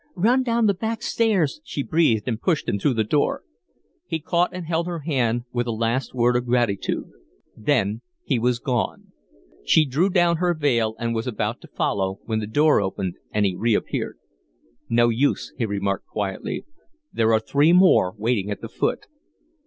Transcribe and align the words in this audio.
"Run 0.15 0.41
down 0.41 0.65
the 0.65 0.73
back 0.73 1.03
stairs," 1.03 1.61
she 1.63 1.83
breathed, 1.83 2.27
and 2.27 2.41
pushed 2.41 2.67
him 2.67 2.79
through 2.79 2.95
the 2.95 3.03
door. 3.03 3.43
He 4.07 4.17
caught 4.19 4.49
and 4.51 4.65
held 4.65 4.87
her 4.87 5.01
hand 5.01 5.43
with 5.53 5.67
a 5.67 5.71
last 5.71 6.15
word 6.15 6.35
of 6.35 6.47
gratitude. 6.47 7.11
Then 7.55 8.01
he 8.23 8.39
was 8.39 8.57
gone. 8.57 9.11
She 9.63 9.85
drew 9.85 10.09
down 10.09 10.37
her 10.37 10.55
veil 10.55 10.95
and 10.97 11.13
was 11.13 11.27
about 11.27 11.61
to 11.61 11.67
follow 11.77 12.19
when 12.25 12.39
the 12.39 12.47
door 12.47 12.81
opened 12.81 13.17
and 13.31 13.45
he 13.45 13.53
reappeared. 13.55 14.17
"No 14.89 15.09
use," 15.09 15.53
he 15.55 15.67
remarked, 15.67 16.07
quietly. 16.07 16.65
"There 17.13 17.31
are 17.31 17.39
three 17.39 17.71
more 17.71 18.15
waiting 18.17 18.49
at 18.49 18.61
the 18.61 18.69
foot." 18.69 19.05